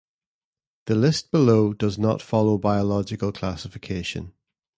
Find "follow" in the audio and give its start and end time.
2.23-2.57